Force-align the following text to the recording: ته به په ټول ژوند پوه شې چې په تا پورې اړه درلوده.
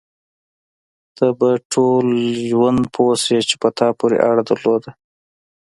ته 1.15 1.25
به 1.39 1.49
په 1.57 1.61
ټول 1.71 2.05
ژوند 2.49 2.81
پوه 2.93 3.15
شې 3.23 3.39
چې 3.49 3.55
په 3.61 3.69
تا 3.77 3.87
پورې 3.99 4.17
اړه 4.29 4.43
درلوده. 4.49 4.91